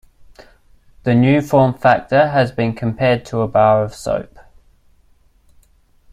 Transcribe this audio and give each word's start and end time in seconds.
The 1.03 1.13
new 1.13 1.41
form 1.43 1.75
factor 1.75 2.29
has 2.29 2.51
been 2.51 2.73
compared 2.73 3.23
to 3.25 3.41
a 3.41 3.47
bar 3.47 3.83
of 3.83 3.93
soap. 3.93 4.39